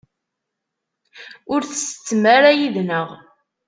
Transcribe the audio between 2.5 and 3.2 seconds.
yid-nneɣ?